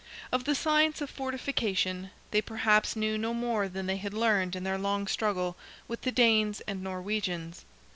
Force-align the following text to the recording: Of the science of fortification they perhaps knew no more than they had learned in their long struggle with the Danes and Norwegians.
Of 0.31 0.45
the 0.45 0.55
science 0.55 0.99
of 1.01 1.11
fortification 1.11 2.09
they 2.31 2.41
perhaps 2.41 2.95
knew 2.95 3.19
no 3.19 3.35
more 3.35 3.69
than 3.69 3.85
they 3.85 3.97
had 3.97 4.15
learned 4.15 4.55
in 4.55 4.63
their 4.63 4.79
long 4.79 5.05
struggle 5.05 5.55
with 5.87 6.01
the 6.01 6.11
Danes 6.11 6.59
and 6.61 6.81
Norwegians. 6.81 7.65